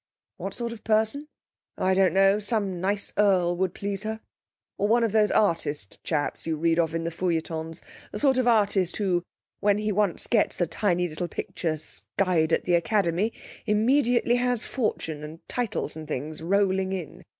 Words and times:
'What 0.37 0.55
sort 0.55 0.71
of 0.73 0.83
person? 0.83 1.27
Oh, 1.77 1.85
I 1.85 1.93
don't 1.93 2.15
know. 2.15 2.39
Some 2.39 2.81
nice 2.81 3.13
earl 3.17 3.55
would 3.57 3.75
please 3.75 4.01
her, 4.01 4.19
or 4.79 4.87
one 4.87 5.03
of 5.03 5.11
those 5.11 5.29
artist 5.29 5.99
chaps 6.03 6.47
you 6.47 6.55
read 6.57 6.79
of 6.79 6.95
in 6.95 7.03
the 7.03 7.11
feuilletons 7.11 7.83
the 8.11 8.17
sort 8.17 8.37
of 8.39 8.47
artist 8.47 8.97
who, 8.97 9.21
when 9.59 9.77
he 9.77 9.91
once 9.91 10.25
gets 10.25 10.59
a 10.59 10.65
tiny 10.65 11.07
little 11.07 11.27
picture 11.27 11.77
skied 11.77 12.51
at 12.51 12.65
the 12.65 12.73
Academy, 12.73 13.31
immediately 13.67 14.37
has 14.37 14.63
fortune, 14.63 15.23
and 15.23 15.47
titles 15.47 15.95
and 15.95 16.07
things, 16.07 16.41
rolling 16.41 16.93
in. 16.93 17.23